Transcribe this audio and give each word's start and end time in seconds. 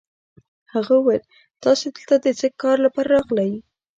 هغه 0.73 0.93
وویل: 0.97 1.23
تاسي 1.63 1.87
دلته 1.95 2.15
د 2.19 2.27
څه 2.39 2.47
کار 2.61 2.77
لپاره 2.85 3.09
راغلئ؟ 3.15 3.51